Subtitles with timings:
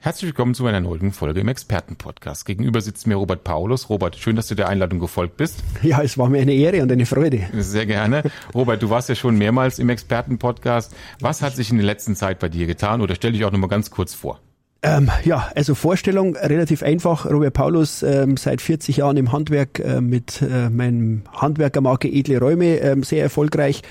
[0.00, 2.46] Herzlich willkommen zu einer neuen Folge im Expertenpodcast.
[2.46, 3.90] Gegenüber sitzt mir Robert Paulus.
[3.90, 5.64] Robert, schön, dass du der Einladung gefolgt bist.
[5.82, 7.48] Ja, es war mir eine Ehre und eine Freude.
[7.52, 8.22] Sehr gerne.
[8.54, 10.94] Robert, du warst ja schon mehrmals im Expertenpodcast.
[11.18, 13.00] Was hat sich in der letzten Zeit bei dir getan?
[13.00, 14.38] Oder stell dich auch noch mal ganz kurz vor.
[14.82, 17.26] Ähm, ja, also Vorstellung relativ einfach.
[17.26, 22.76] Robert Paulus ähm, seit 40 Jahren im Handwerk äh, mit äh, meinem Handwerkermarke Edle Räume
[22.76, 23.82] ähm, sehr erfolgreich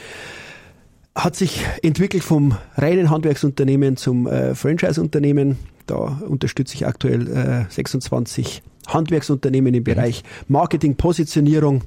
[1.15, 5.57] hat sich entwickelt vom reinen Handwerksunternehmen zum äh, Franchise-Unternehmen.
[5.88, 11.84] Da unterstütze ich aktuell äh, 26 Handwerksunternehmen im Bereich Marketing, Positionierung,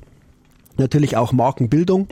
[0.77, 2.09] natürlich auch Markenbildung.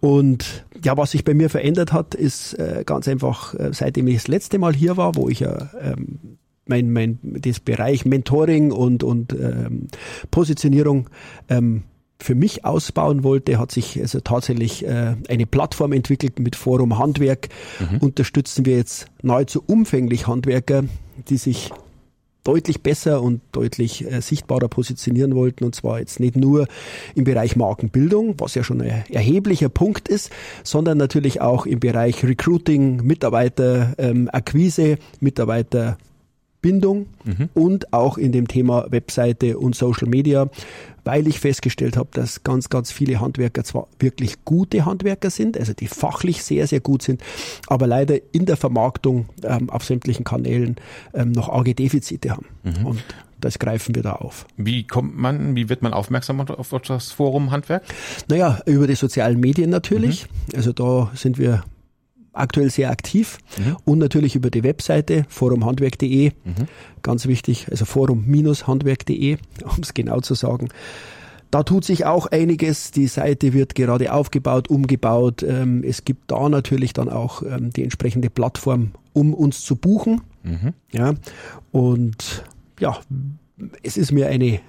[0.00, 4.16] Und ja, was sich bei mir verändert hat, ist äh, ganz einfach, äh, seitdem ich
[4.16, 9.04] das letzte Mal hier war, wo ich ja ähm, mein, mein, das Bereich Mentoring und,
[9.04, 9.88] und ähm,
[10.30, 11.08] Positionierung
[11.48, 11.84] ähm,
[12.18, 17.48] für mich ausbauen wollte, hat sich also tatsächlich äh, eine Plattform entwickelt mit Forum Handwerk.
[17.78, 17.98] Mhm.
[17.98, 20.84] Unterstützen wir jetzt nahezu umfänglich Handwerker,
[21.28, 21.70] die sich
[22.46, 25.64] deutlich besser und deutlich äh, sichtbarer positionieren wollten.
[25.64, 26.68] Und zwar jetzt nicht nur
[27.14, 30.30] im Bereich Markenbildung, was ja schon ein erheblicher Punkt ist,
[30.62, 35.98] sondern natürlich auch im Bereich Recruiting, Mitarbeiterakquise, ähm, Mitarbeiter
[36.62, 37.48] Bindung mhm.
[37.54, 40.48] und auch in dem Thema Webseite und Social Media,
[41.04, 45.72] weil ich festgestellt habe, dass ganz, ganz viele Handwerker zwar wirklich gute Handwerker sind, also
[45.72, 47.22] die fachlich sehr, sehr gut sind,
[47.68, 50.76] aber leider in der Vermarktung ähm, auf sämtlichen Kanälen
[51.14, 52.46] ähm, noch arge Defizite haben.
[52.64, 52.86] Mhm.
[52.86, 53.04] Und
[53.40, 54.46] das greifen wir da auf.
[54.56, 57.82] Wie kommt man, wie wird man aufmerksam auf das Forum Handwerk?
[58.28, 60.26] Naja, über die sozialen Medien natürlich.
[60.26, 60.56] Mhm.
[60.56, 61.62] Also da sind wir
[62.36, 63.76] aktuell sehr aktiv mhm.
[63.84, 66.54] und natürlich über die Webseite forumhandwerk.de, mhm.
[67.02, 70.68] ganz wichtig, also forum-handwerk.de, um es genau zu sagen.
[71.50, 72.90] Da tut sich auch einiges.
[72.90, 75.42] Die Seite wird gerade aufgebaut, umgebaut.
[75.42, 80.22] Ähm, es gibt da natürlich dann auch ähm, die entsprechende Plattform, um uns zu buchen.
[80.42, 80.72] Mhm.
[80.92, 81.14] Ja,
[81.72, 82.44] und
[82.80, 82.98] ja,
[83.82, 84.60] es ist mir eine,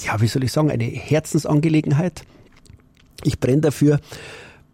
[0.00, 2.24] ja, wie soll ich sagen, eine Herzensangelegenheit.
[3.24, 4.00] Ich brenne dafür,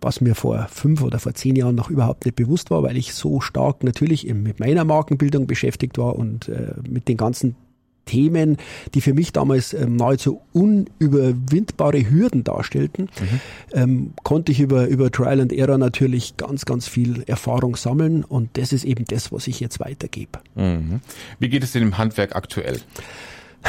[0.06, 3.12] was mir vor fünf oder vor zehn Jahren noch überhaupt nicht bewusst war, weil ich
[3.12, 7.56] so stark natürlich mit meiner Markenbildung beschäftigt war und äh, mit den ganzen
[8.05, 8.56] Themen,
[8.95, 13.41] die für mich damals ähm, nahezu unüberwindbare Hürden darstellten, mhm.
[13.72, 18.50] ähm, konnte ich über, über Trial and Error natürlich ganz, ganz viel Erfahrung sammeln und
[18.59, 20.39] das ist eben das, was ich jetzt weitergebe.
[20.55, 21.00] Mhm.
[21.41, 22.81] Wie geht es denn im Handwerk aktuell?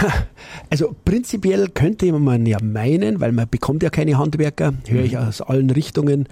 [0.70, 5.20] Also prinzipiell könnte man ja meinen, weil man bekommt ja keine Handwerker, höre ich mhm.
[5.20, 6.28] aus allen Richtungen,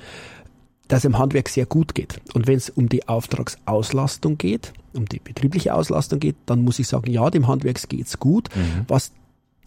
[0.87, 2.19] dass im Handwerk sehr gut geht.
[2.33, 6.87] Und wenn es um die Auftragsauslastung geht, um die betriebliche Auslastung geht, dann muss ich
[6.87, 8.49] sagen, ja, dem Handwerk geht's gut.
[8.55, 8.85] Mhm.
[8.87, 9.11] Was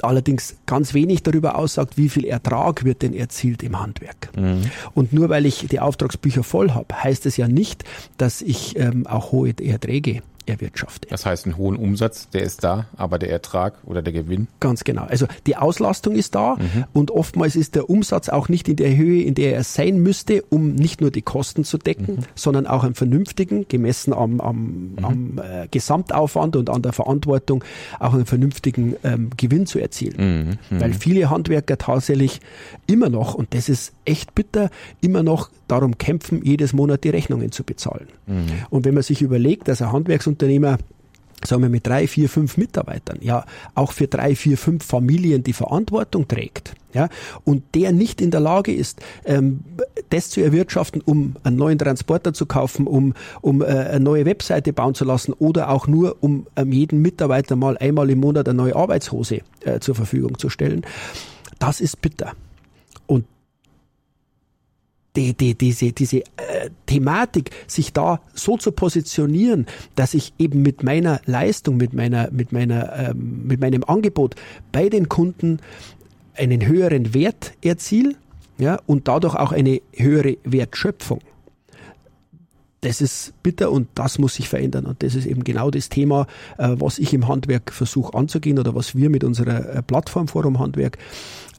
[0.02, 4.30] allerdings ganz wenig darüber aussagt, wie viel Ertrag wird denn erzielt im Handwerk.
[4.36, 4.70] Mhm.
[4.94, 7.84] Und nur weil ich die Auftragsbücher voll habe, heißt es ja nicht,
[8.16, 11.08] dass ich ähm, auch hohe Erträge erwirtschafte.
[11.10, 14.48] Das heißt, einen hohen Umsatz, der ist da, aber der Ertrag oder der Gewinn?
[14.60, 15.02] Ganz genau.
[15.02, 16.84] Also die Auslastung ist da mhm.
[16.92, 20.42] und oftmals ist der Umsatz auch nicht in der Höhe, in der er sein müsste,
[20.50, 22.24] um nicht nur die Kosten zu decken, mhm.
[22.34, 25.04] sondern auch einen vernünftigen, gemessen am, am, mhm.
[25.04, 27.64] am äh, Gesamtaufwand und an der Verantwortung,
[27.98, 30.58] auch einen vernünftigen ähm, Gewinn zu erzielen.
[30.70, 30.76] Mhm.
[30.76, 30.80] Mhm.
[30.80, 32.40] Weil viele Handwerker tatsächlich
[32.86, 34.70] immer noch, und das ist echt bitter,
[35.00, 38.08] immer noch darum kämpfen, jedes Monat die Rechnungen zu bezahlen.
[38.26, 38.46] Mhm.
[38.70, 40.78] Und wenn man sich überlegt, dass ein Handwerksunternehmer
[41.44, 45.52] sagen wir mit drei, vier, fünf Mitarbeitern, ja, auch für drei, vier, fünf Familien die
[45.52, 47.08] Verantwortung trägt, ja,
[47.44, 49.60] und der nicht in der Lage ist, ähm,
[50.10, 54.72] das zu erwirtschaften, um einen neuen Transporter zu kaufen, um, um äh, eine neue Webseite
[54.72, 58.56] bauen zu lassen oder auch nur, um ähm, jeden Mitarbeiter mal einmal im Monat eine
[58.56, 60.82] neue Arbeitshose äh, zur Verfügung zu stellen,
[61.58, 62.32] das ist bitter.
[65.18, 69.66] Die, die, diese, diese äh, Thematik, sich da so zu positionieren,
[69.96, 74.36] dass ich eben mit meiner Leistung, mit meiner, mit meiner, ähm, mit meinem Angebot
[74.70, 75.58] bei den Kunden
[76.36, 78.14] einen höheren Wert erziele,
[78.58, 81.18] ja, und dadurch auch eine höhere Wertschöpfung.
[82.82, 84.86] Das ist bitter und das muss sich verändern.
[84.86, 86.28] Und das ist eben genau das Thema,
[86.58, 90.60] äh, was ich im Handwerk versuche anzugehen oder was wir mit unserer äh, Plattform Forum
[90.60, 90.96] Handwerk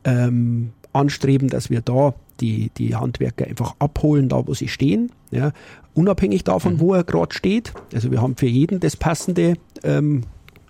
[0.06, 5.51] ähm, anstreben, dass wir da die, die Handwerker einfach abholen, da wo sie stehen, ja,
[5.94, 6.80] unabhängig davon, mhm.
[6.80, 7.74] wo er gerade steht.
[7.94, 10.24] Also wir haben für jeden das passende ähm,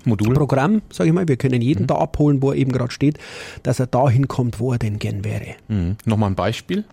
[0.05, 0.33] Modul.
[0.33, 1.27] Programm, sage ich mal.
[1.27, 3.17] Wir können jeden da abholen, wo er eben gerade steht,
[3.63, 5.55] dass er dahin kommt, wo er denn gern wäre.
[5.67, 5.97] Mhm.
[6.05, 6.85] Nochmal ein Beispiel.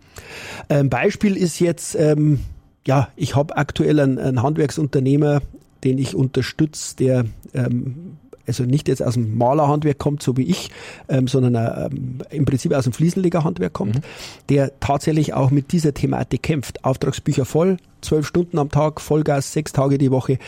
[0.68, 2.40] Ein Beispiel ist jetzt, ähm,
[2.86, 5.40] ja, ich habe aktuell einen, einen Handwerksunternehmer,
[5.84, 7.24] den ich unterstütze, der
[7.54, 10.70] ähm, also nicht jetzt aus dem Malerhandwerk kommt, so wie ich,
[11.08, 14.00] ähm, sondern äh, ähm, im Prinzip aus dem Fliesenlegerhandwerk kommt,
[14.48, 16.84] der tatsächlich auch mit dieser Thematik kämpft.
[16.84, 20.38] Auftragsbücher voll, zwölf Stunden am Tag, Vollgas, sechs Tage die Woche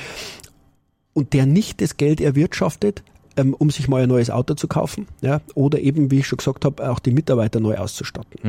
[1.13, 3.03] und der nicht das Geld erwirtschaftet,
[3.37, 6.39] ähm, um sich mal ein neues Auto zu kaufen, ja, oder eben, wie ich schon
[6.39, 8.41] gesagt habe, auch die Mitarbeiter neu auszustatten.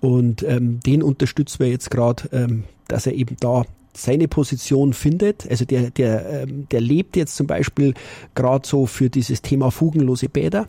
[0.00, 3.64] Und ähm, den unterstützen wir jetzt gerade, ähm, dass er eben da
[3.96, 5.48] seine Position findet.
[5.50, 7.94] Also der, der, ähm, der lebt jetzt zum Beispiel
[8.34, 10.68] gerade so für dieses Thema fugenlose Bäder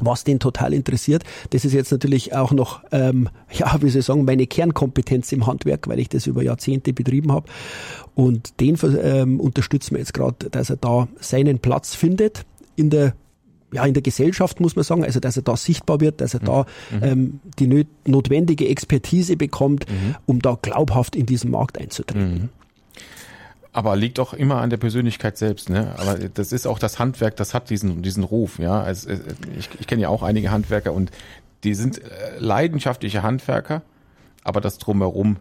[0.00, 1.22] was den total interessiert.
[1.50, 5.46] Das ist jetzt natürlich auch noch, ähm, ja, wie soll ich sagen, meine Kernkompetenz im
[5.46, 7.46] Handwerk, weil ich das über Jahrzehnte betrieben habe.
[8.14, 12.44] Und den ähm, unterstützen wir jetzt gerade, dass er da seinen Platz findet
[12.74, 13.14] in der
[13.72, 16.40] ja, in der Gesellschaft muss man sagen, also dass er da sichtbar wird, dass er
[16.40, 16.66] da
[17.00, 19.86] ähm, die notwendige Expertise bekommt,
[20.26, 22.50] um da glaubhaft in diesen Markt einzutreten.
[23.74, 25.94] Aber liegt auch immer an der Persönlichkeit selbst, ne?
[25.98, 28.82] Aber das ist auch das Handwerk, das hat diesen, diesen Ruf, ja.
[28.82, 29.18] Also, äh,
[29.58, 31.10] ich, ich kenne ja auch einige Handwerker und
[31.64, 33.80] die sind äh, leidenschaftliche Handwerker,
[34.44, 35.36] aber das drumherum,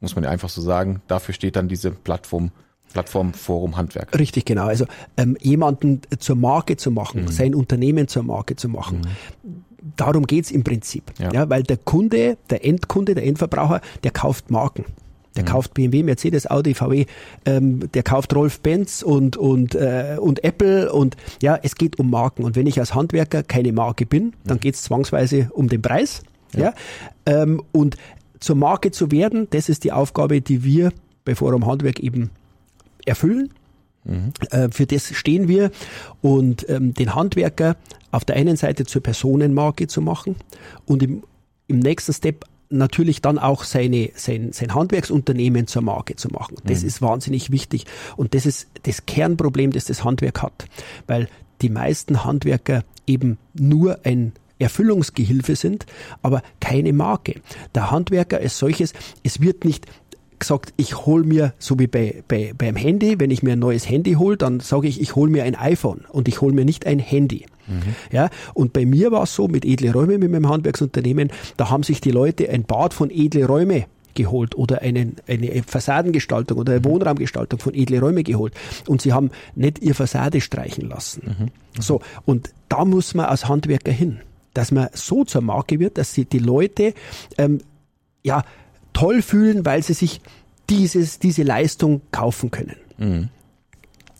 [0.00, 2.50] muss man ja einfach so sagen, dafür steht dann diese Plattform,
[2.92, 4.18] Plattform Forum Handwerk.
[4.18, 4.66] Richtig, genau.
[4.66, 9.02] Also ähm, jemanden zur Marke zu machen, sein Unternehmen zur Marke zu machen.
[9.96, 11.04] Darum geht's im Prinzip.
[11.18, 11.32] Ja.
[11.32, 11.50] Ja.
[11.50, 14.84] weil der Kunde, der Endkunde, der Endverbraucher, der kauft Marken.
[15.36, 17.06] Der kauft BMW, Mercedes, Audi, VW,
[17.46, 22.10] ähm, der kauft Rolf Benz und, und, äh, und Apple und ja, es geht um
[22.10, 22.42] Marken.
[22.42, 26.22] Und wenn ich als Handwerker keine Marke bin, dann geht's zwangsweise um den Preis.
[26.56, 26.74] Ja.
[27.26, 27.96] Ähm, und
[28.40, 30.92] zur Marke zu werden, das ist die Aufgabe, die wir
[31.24, 32.30] bei Forum Handwerk eben
[33.06, 33.52] erfüllen.
[34.50, 35.70] Äh, für das stehen wir
[36.22, 37.76] und ähm, den Handwerker
[38.10, 40.36] auf der einen Seite zur Personenmarke zu machen
[40.86, 41.22] und im,
[41.66, 46.56] im nächsten Step natürlich dann auch seine, sein, sein Handwerksunternehmen zur Marke zu machen.
[46.64, 47.84] Das ist wahnsinnig wichtig
[48.16, 50.66] und das ist das Kernproblem, das das Handwerk hat,
[51.06, 51.28] weil
[51.62, 55.86] die meisten Handwerker eben nur ein Erfüllungsgehilfe sind,
[56.22, 57.40] aber keine Marke.
[57.74, 58.92] Der Handwerker als solches,
[59.24, 59.86] es wird nicht
[60.40, 63.88] gesagt, ich hol mir, so wie bei, bei, beim Handy, wenn ich mir ein neues
[63.88, 66.86] Handy hole, dann sage ich, ich hol mir ein iPhone und ich hol mir nicht
[66.86, 67.46] ein Handy.
[68.10, 71.84] Ja, und bei mir war es so, mit Edle Räume, mit meinem Handwerksunternehmen, da haben
[71.84, 73.84] sich die Leute ein Bad von Edle Räume
[74.14, 78.54] geholt oder einen, eine Fassadengestaltung oder eine Wohnraumgestaltung von Edle Räume geholt.
[78.88, 81.22] Und sie haben nicht ihr Fassade streichen lassen.
[81.78, 84.20] So, und da muss man als Handwerker hin,
[84.52, 86.94] dass man so zur Marke wird, dass sie die Leute
[87.38, 87.60] ähm,
[88.22, 88.42] ja,
[88.92, 90.20] toll fühlen, weil sie sich
[90.68, 92.76] dieses, diese Leistung kaufen können.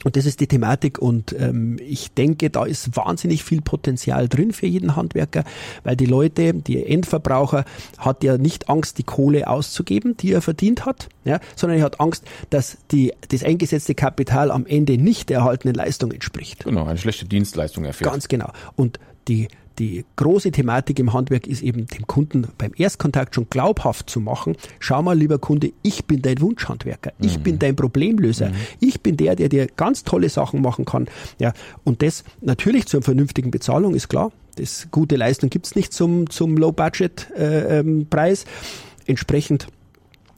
[0.02, 4.52] Und das ist die Thematik und ähm, ich denke, da ist wahnsinnig viel Potenzial drin
[4.52, 5.44] für jeden Handwerker,
[5.84, 7.66] weil die Leute, die Endverbraucher,
[7.98, 12.00] hat ja nicht Angst, die Kohle auszugeben, die er verdient hat, ja, sondern er hat
[12.00, 16.64] Angst, dass die, das eingesetzte Kapital am Ende nicht der erhaltenen Leistung entspricht.
[16.64, 18.10] Genau, eine schlechte Dienstleistung erfährt.
[18.10, 18.50] Ganz genau.
[18.76, 24.10] Und die, die große Thematik im Handwerk ist eben, dem Kunden beim Erstkontakt schon glaubhaft
[24.10, 24.56] zu machen.
[24.78, 27.12] Schau mal, lieber Kunde, ich bin dein Wunschhandwerker.
[27.20, 28.52] Ich bin dein Problemlöser.
[28.80, 31.08] Ich bin der, der dir ganz tolle Sachen machen kann.
[31.38, 34.32] Ja, und das natürlich zur vernünftigen Bezahlung ist klar.
[34.56, 38.44] Das gute Leistung gibt's nicht zum, zum Low-Budget-Preis.
[39.06, 39.68] Entsprechend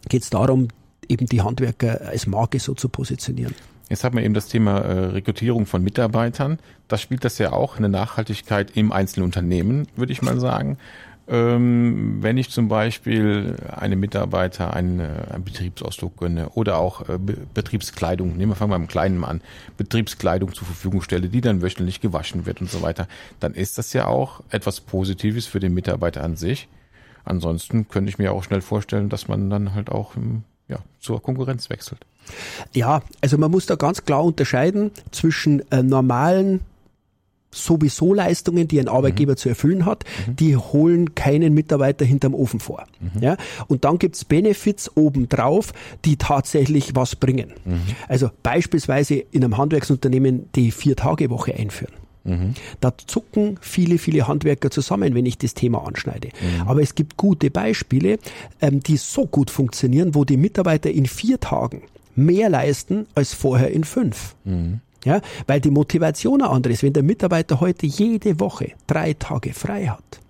[0.08, 0.68] geht's darum,
[1.08, 3.54] eben die Handwerker als Marke so zu positionieren.
[3.92, 6.58] Jetzt haben wir eben das Thema äh, Rekrutierung von Mitarbeitern.
[6.88, 10.78] Da spielt das ja auch eine Nachhaltigkeit im einzelnen Unternehmen, würde ich mal sagen.
[11.28, 17.18] Ähm, wenn ich zum Beispiel einem Mitarbeiter einen, äh, einen Betriebsausdruck gönne oder auch äh,
[17.18, 19.42] Be Betriebskleidung, nehmen wir fangen wir beim Kleinen an,
[19.76, 23.08] Betriebskleidung zur Verfügung stelle, die dann wöchentlich gewaschen wird und so weiter,
[23.40, 26.66] dann ist das ja auch etwas Positives für den Mitarbeiter an sich.
[27.26, 31.22] Ansonsten könnte ich mir auch schnell vorstellen, dass man dann halt auch ähm, ja, zur
[31.22, 32.06] Konkurrenz wechselt.
[32.74, 36.60] Ja, also man muss da ganz klar unterscheiden zwischen äh, normalen
[37.54, 42.86] sowieso Leistungen, die ein Arbeitgeber zu erfüllen hat, die holen keinen Mitarbeiter hinterm Ofen vor.
[43.20, 43.36] Ja?
[43.68, 45.72] Und dann gibt's Benefits obendrauf,
[46.04, 47.52] die tatsächlich was bringen.
[48.08, 51.92] Also beispielsweise in einem Handwerksunternehmen die Vier-Tage-Woche einführen.
[52.80, 56.28] Da zucken viele, viele Handwerker zusammen, wenn ich das Thema anschneide.
[56.66, 58.18] Aber es gibt gute Beispiele,
[58.60, 61.82] ähm, die so gut funktionieren, wo die Mitarbeiter in vier Tagen
[62.14, 64.34] mehr leisten als vorher in fünf.
[65.04, 66.82] Ja, weil die Motivation eine andere ist.
[66.82, 70.20] Wenn der Mitarbeiter heute jede Woche drei Tage frei hat,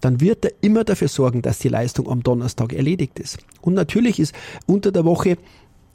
[0.00, 3.38] dann wird er immer dafür sorgen, dass die Leistung am Donnerstag erledigt ist.
[3.60, 4.34] Und natürlich ist
[4.66, 5.38] unter der Woche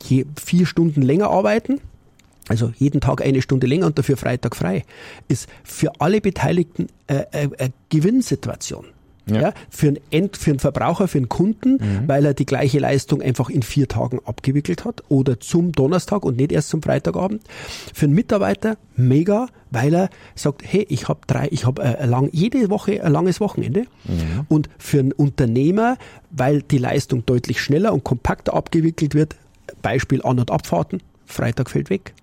[0.03, 1.79] je vier Stunden länger arbeiten,
[2.47, 4.83] also jeden Tag eine Stunde länger und dafür Freitag frei,
[5.27, 8.85] ist für alle Beteiligten äh, äh, eine Gewinnsituation.
[9.27, 9.41] Ja.
[9.41, 9.53] ja.
[9.69, 12.07] für, einen End, für einen Verbraucher, für einen Kunden, mhm.
[12.07, 16.37] weil er die gleiche Leistung einfach in vier Tagen abgewickelt hat oder zum Donnerstag und
[16.37, 17.43] nicht erst zum Freitagabend.
[17.93, 22.29] Für einen Mitarbeiter mega, weil er sagt, hey, ich habe drei, ich habe äh, lang,
[22.31, 23.85] jede Woche ein langes Wochenende.
[24.05, 24.45] Mhm.
[24.47, 25.97] Und für einen Unternehmer,
[26.31, 29.35] weil die Leistung deutlich schneller und kompakter abgewickelt wird,
[29.81, 32.13] Beispiel An- und Abfahrten, Freitag fällt weg.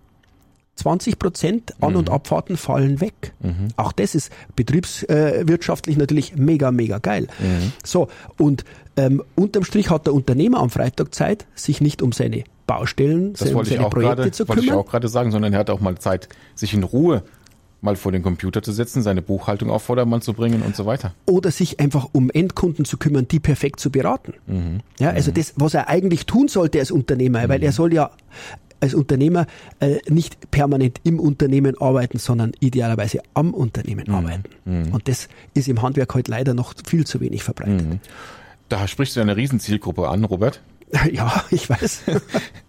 [0.75, 2.15] 20 Prozent An- und mhm.
[2.15, 3.35] Abfahrten fallen weg.
[3.41, 3.69] Mhm.
[3.77, 7.29] Auch das ist betriebswirtschaftlich natürlich mega, mega geil.
[7.39, 7.73] Mhm.
[7.85, 8.65] So, und
[8.97, 13.53] ähm, unterm Strich hat der Unternehmer am Freitag Zeit, sich nicht um seine Baustellen, das
[13.53, 14.57] um seine Projekte grade, zu kümmern.
[14.59, 17.23] Das wollte ich auch gerade sagen, sondern er hat auch mal Zeit, sich in Ruhe
[17.83, 21.15] mal vor den Computer zu setzen, seine Buchhaltung auf Vordermann zu bringen und so weiter.
[21.27, 24.35] Oder sich einfach um Endkunden zu kümmern, die perfekt zu beraten.
[24.47, 24.81] Mhm.
[24.99, 25.35] Ja, also mhm.
[25.35, 27.49] das, was er eigentlich tun sollte als Unternehmer, mhm.
[27.49, 28.13] weil er soll ja
[28.83, 29.47] als Unternehmer
[29.81, 34.15] äh, nicht permanent im Unternehmen arbeiten, sondern idealerweise am Unternehmen mhm.
[34.15, 34.43] arbeiten.
[34.65, 34.93] Mhm.
[34.93, 37.87] Und das ist im Handwerk heute leider noch viel zu wenig verbreitet.
[37.89, 38.01] Mhm.
[38.69, 40.63] Da sprichst du eine Riesenzielgruppe an, Robert.
[41.13, 42.03] Ja, ich weiß.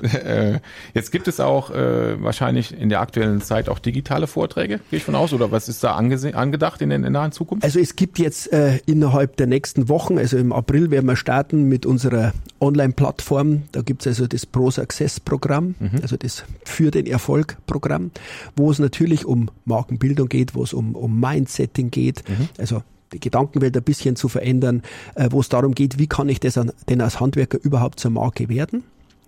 [0.03, 0.59] Äh,
[0.93, 5.05] jetzt gibt es auch äh, wahrscheinlich in der aktuellen Zeit auch digitale Vorträge, gehe ich
[5.05, 7.63] von aus, oder was ist da angedacht in der, in der nahen Zukunft?
[7.63, 11.69] Also es gibt jetzt äh, innerhalb der nächsten Wochen, also im April werden wir starten
[11.69, 13.63] mit unserer Online-Plattform.
[13.71, 15.99] Da gibt es also das Pro Success Programm, mhm.
[16.01, 18.11] also das für den Erfolg Programm,
[18.57, 22.49] wo es natürlich um Markenbildung geht, wo es um, um Mindsetting geht, mhm.
[22.57, 22.83] also
[23.13, 24.82] die Gedankenwelt ein bisschen zu verändern,
[25.15, 28.12] äh, wo es darum geht, wie kann ich das an, denn als Handwerker überhaupt zur
[28.12, 28.84] Marke werden.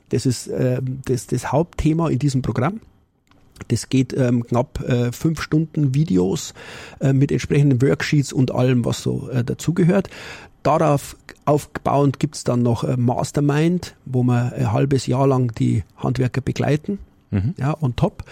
[0.10, 2.82] Das ist äh, das, das Hauptthema in diesem Programm.
[3.70, 6.54] Das geht ähm, knapp äh, fünf Stunden Videos
[7.00, 10.10] äh, mit entsprechenden Worksheets und allem, was so äh, dazugehört.
[10.62, 11.16] Darauf
[11.46, 17.00] aufbauend gibt's dann noch äh, Mastermind, wo wir ein halbes Jahr lang die Handwerker begleiten
[17.36, 17.54] mhm.
[17.58, 18.24] ja, on top.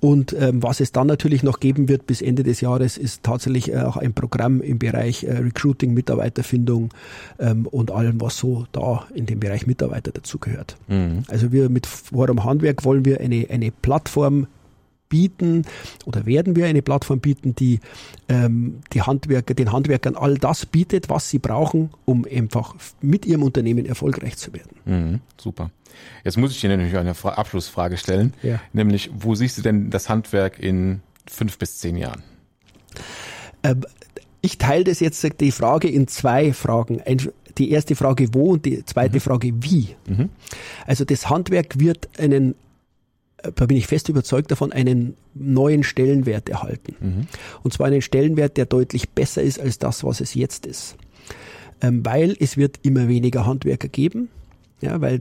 [0.00, 3.72] Und ähm, was es dann natürlich noch geben wird bis Ende des Jahres, ist tatsächlich
[3.72, 6.90] äh, auch ein Programm im Bereich äh, Recruiting, Mitarbeiterfindung
[7.38, 10.76] ähm, und allem, was so da in dem Bereich Mitarbeiter dazugehört.
[10.88, 11.24] Mhm.
[11.28, 14.46] Also wir mit Forum Handwerk wollen wir eine, eine Plattform
[15.12, 15.66] bieten
[16.06, 17.80] oder werden wir eine Plattform bieten, die
[18.30, 23.42] ähm, die Handwerker, den Handwerkern all das bietet, was sie brauchen, um einfach mit ihrem
[23.42, 24.76] Unternehmen erfolgreich zu werden.
[24.86, 25.70] Mhm, super.
[26.24, 28.58] Jetzt muss ich dir natürlich eine Abschlussfrage stellen, ja.
[28.72, 32.22] nämlich wo siehst du denn das Handwerk in fünf bis zehn Jahren?
[33.62, 33.84] Ähm,
[34.40, 37.02] ich teile das jetzt die Frage in zwei Fragen.
[37.58, 39.20] die erste Frage wo und die zweite mhm.
[39.20, 39.94] Frage wie.
[40.08, 40.30] Mhm.
[40.86, 42.54] Also das Handwerk wird einen
[43.54, 46.96] da bin ich fest überzeugt davon, einen neuen Stellenwert erhalten.
[47.00, 47.26] Mhm.
[47.62, 50.96] Und zwar einen Stellenwert, der deutlich besser ist als das, was es jetzt ist.
[51.80, 54.28] Ähm, weil es wird immer weniger Handwerker geben,
[54.80, 55.20] ja, weil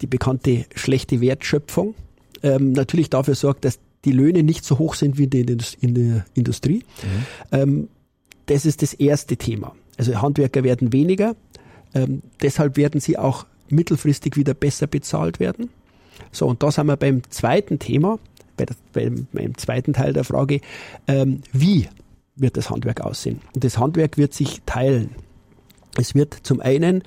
[0.00, 1.94] die bekannte schlechte Wertschöpfung
[2.42, 5.94] ähm, natürlich dafür sorgt, dass die Löhne nicht so hoch sind wie in der, in
[5.94, 6.84] der Industrie.
[7.02, 7.26] Mhm.
[7.52, 7.88] Ähm,
[8.46, 9.74] das ist das erste Thema.
[9.98, 11.36] Also Handwerker werden weniger,
[11.94, 15.68] ähm, deshalb werden sie auch mittelfristig wieder besser bezahlt werden.
[16.32, 18.18] So, und da sind wir beim zweiten Thema,
[18.56, 20.60] bei der, beim, beim zweiten Teil der Frage,
[21.06, 21.88] ähm, wie
[22.36, 23.40] wird das Handwerk aussehen?
[23.54, 25.10] Und das Handwerk wird sich teilen.
[25.96, 27.02] Es wird zum einen,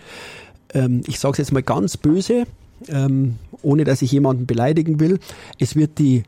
[0.73, 2.45] ähm, ich sage es jetzt mal ganz böse,
[2.89, 5.19] ähm, ohne dass ich jemanden beleidigen will,
[5.59, 6.23] es wird die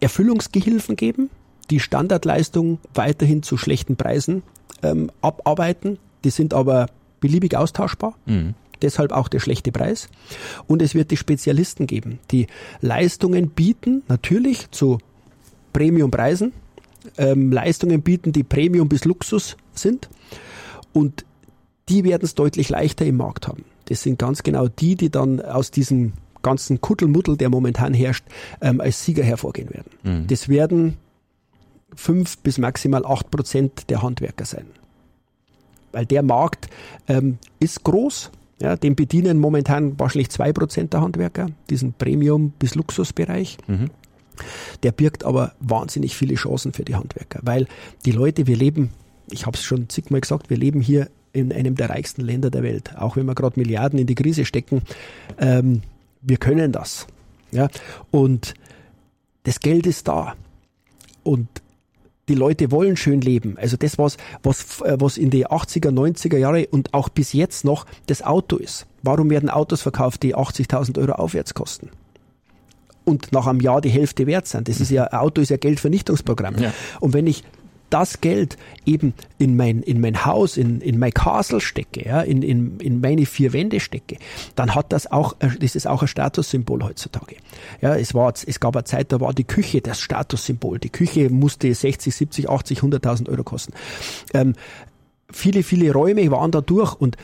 [0.00, 1.30] Erfüllungsgehilfen geben,
[1.70, 4.42] die Standardleistung weiterhin zu schlechten Preisen
[4.82, 5.98] ähm, abarbeiten.
[6.24, 6.86] Die sind aber
[7.20, 8.14] beliebig austauschbar.
[8.26, 10.08] Mhm deshalb auch der schlechte Preis.
[10.66, 12.46] Und es wird die Spezialisten geben, die
[12.80, 14.98] Leistungen bieten, natürlich zu
[15.72, 16.52] Premiumpreisen,
[17.18, 20.08] ähm, Leistungen bieten, die Premium bis Luxus sind.
[20.92, 21.24] Und
[21.88, 23.64] die werden es deutlich leichter im Markt haben.
[23.86, 26.12] Das sind ganz genau die, die dann aus diesem
[26.42, 28.24] ganzen Kuddelmuddel, der momentan herrscht,
[28.60, 29.90] ähm, als Sieger hervorgehen werden.
[30.02, 30.26] Mhm.
[30.26, 30.96] Das werden
[31.94, 34.66] fünf bis maximal acht Prozent der Handwerker sein.
[35.92, 36.68] Weil der Markt
[37.08, 38.30] ähm, ist groß,
[38.60, 43.58] ja, den bedienen momentan wahrscheinlich zwei Prozent der Handwerker, diesen Premium- bis Luxusbereich.
[43.66, 43.90] Mhm.
[44.82, 47.66] Der birgt aber wahnsinnig viele Chancen für die Handwerker, weil
[48.04, 48.90] die Leute, wir leben,
[49.30, 52.62] ich habe es schon zigmal gesagt, wir leben hier in einem der reichsten Länder der
[52.62, 52.96] Welt.
[52.96, 54.82] Auch wenn wir gerade Milliarden in die Krise stecken,
[55.38, 55.82] ähm,
[56.20, 57.06] wir können das.
[57.50, 57.68] Ja?
[58.10, 58.54] Und
[59.44, 60.34] das Geld ist da.
[61.22, 61.48] Und
[62.28, 63.56] die Leute wollen schön leben.
[63.58, 67.64] Also das, was, was, äh, was in die 80er, 90er Jahre und auch bis jetzt
[67.64, 68.86] noch das Auto ist.
[69.02, 71.90] Warum werden Autos verkauft, die 80.000 Euro aufwärts kosten?
[73.04, 74.68] Und nach einem Jahr die Hälfte wert sind.
[74.68, 76.56] Das ist ja, Auto ist ja Geldvernichtungsprogramm.
[76.58, 76.72] Ja.
[77.00, 77.42] Und wenn ich
[77.92, 78.56] das Geld
[78.86, 83.00] eben in mein, in mein Haus, in, in mein Castle stecke, ja, in, in, in
[83.00, 84.16] meine vier Wände stecke,
[84.56, 87.36] dann hat das auch, äh, ist auch ein Statussymbol heutzutage.
[87.80, 90.78] Ja, es war, es gab eine Zeit, da war die Küche das Statussymbol.
[90.78, 93.72] Die Küche musste 60, 70, 80, 100.000 Euro kosten.
[94.32, 94.54] Ähm,
[95.30, 97.16] viele, viele Räume waren da durch und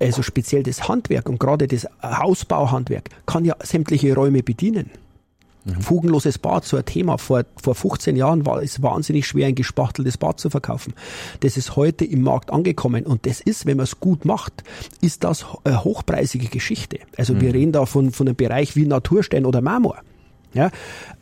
[0.00, 4.90] also speziell das Handwerk und gerade das Hausbauhandwerk kann ja sämtliche Räume bedienen.
[5.68, 5.82] Mhm.
[5.82, 7.18] Fugenloses Bad, so ein Thema.
[7.18, 10.94] Vor, vor 15 Jahren war es wahnsinnig schwer, ein gespachteltes Bad zu verkaufen.
[11.40, 14.64] Das ist heute im Markt angekommen und das ist, wenn man es gut macht,
[15.00, 16.98] ist das eine hochpreisige Geschichte.
[17.16, 17.40] Also mhm.
[17.40, 19.98] wir reden da von, von einem Bereich wie Naturstein oder Marmor.
[20.54, 20.70] Ja,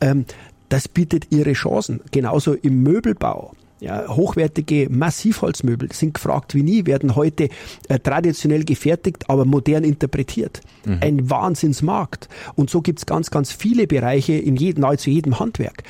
[0.01, 0.25] ähm,
[0.69, 2.01] das bietet ihre Chancen.
[2.11, 3.53] Genauso im Möbelbau.
[3.79, 7.49] Ja, hochwertige Massivholzmöbel sind gefragt wie nie, werden heute
[7.89, 10.61] äh, traditionell gefertigt, aber modern interpretiert.
[10.85, 10.97] Mhm.
[11.01, 12.27] Ein Wahnsinnsmarkt.
[12.55, 15.83] Und so gibt's ganz, ganz viele Bereiche in jedem, nahezu jedem Handwerk.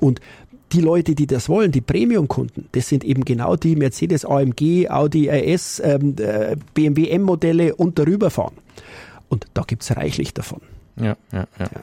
[0.00, 0.20] Und
[0.72, 5.28] die Leute, die das wollen, die Premium-Kunden, das sind eben genau die Mercedes AMG, Audi
[5.28, 8.54] RS, ähm, äh, BMW M-Modelle und darüber fahren.
[9.28, 10.60] Und da gibt's reichlich davon.
[10.96, 11.66] Ja, ja, ja.
[11.72, 11.80] ja.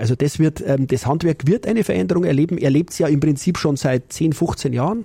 [0.00, 3.58] Also das wird, ähm, das Handwerk wird eine Veränderung erleben, erlebt es ja im Prinzip
[3.58, 5.04] schon seit 10, 15 Jahren.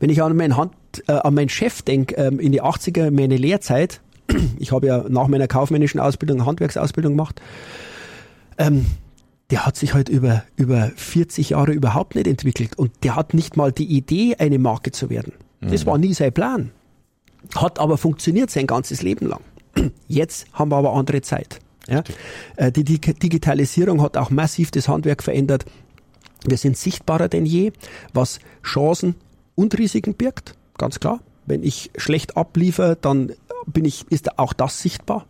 [0.00, 0.72] Wenn ich an meinen, Hand,
[1.06, 4.00] äh, an meinen Chef denke, ähm, in die 80er, meine Lehrzeit,
[4.58, 7.42] ich habe ja nach meiner kaufmännischen Ausbildung Handwerksausbildung gemacht,
[8.56, 8.86] ähm,
[9.50, 13.56] der hat sich halt über, über 40 Jahre überhaupt nicht entwickelt und der hat nicht
[13.56, 15.34] mal die Idee, eine Marke zu werden.
[15.60, 15.70] Mhm.
[15.70, 16.70] Das war nie sein Plan.
[17.54, 19.40] Hat aber funktioniert sein ganzes Leben lang.
[20.08, 21.60] Jetzt haben wir aber andere Zeit.
[21.88, 22.04] Ja?
[22.56, 25.64] Äh, die Digitalisierung hat auch massiv das Handwerk verändert.
[26.46, 27.72] Wir sind sichtbarer denn je,
[28.12, 29.16] was Chancen
[29.54, 31.20] und Risiken birgt, ganz klar.
[31.46, 33.32] Wenn ich schlecht abliefere, dann
[33.66, 35.26] bin ich, ist auch das sichtbar.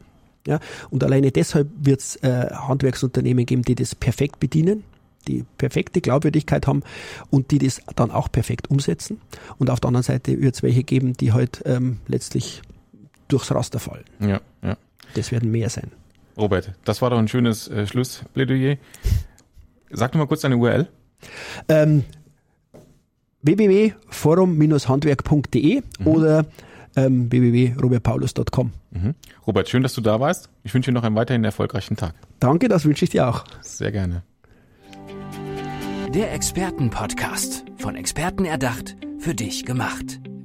[0.46, 0.60] Ja?
[0.90, 4.84] Und alleine deshalb wird es äh, Handwerksunternehmen geben, die das perfekt bedienen,
[5.28, 6.82] die perfekte Glaubwürdigkeit haben
[7.30, 9.20] und die das dann auch perfekt umsetzen.
[9.58, 12.62] Und auf der anderen Seite wird es welche geben, die halt ähm, letztlich
[13.28, 14.04] durchs Raster fallen.
[14.20, 14.76] Ja, ja.
[15.14, 15.92] Das werden mehr sein.
[16.38, 18.78] Robert, das war doch ein schönes äh, Schlussplädoyer.
[19.90, 20.88] Sag doch mal kurz deine URL.
[21.68, 22.04] Ähm,
[23.42, 26.06] www.forum-handwerk.de mhm.
[26.06, 26.46] oder
[26.96, 28.72] ähm, www.robertpaulus.com.
[28.90, 29.14] Mhm.
[29.46, 30.48] Robert, schön, dass du da warst.
[30.62, 32.14] Ich wünsche dir noch einen weiterhin erfolgreichen Tag.
[32.40, 33.44] Danke, das wünsche ich dir auch.
[33.60, 34.22] Sehr gerne.
[36.14, 37.64] Der Expertenpodcast.
[37.76, 40.20] Von Experten erdacht, für dich gemacht.